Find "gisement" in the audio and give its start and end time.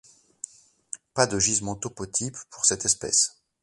1.37-1.75